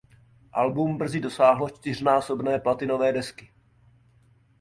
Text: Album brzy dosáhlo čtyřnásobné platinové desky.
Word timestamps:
Album 0.53 0.97
brzy 0.97 1.19
dosáhlo 1.21 1.69
čtyřnásobné 1.69 2.59
platinové 2.59 3.13
desky. 3.13 3.51